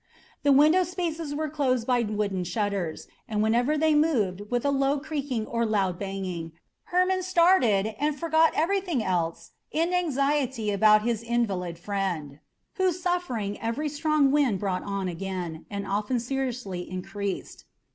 [0.41, 4.99] The window spaces were closed by wooden shutters, and whenever they moved with a low
[4.99, 6.53] creaking or louder banging
[6.85, 12.39] Hermon started and forgot everything else in anxiety about his invalid friend,
[12.77, 17.65] whose suffering every strong wind brought on again, and often seriously increased.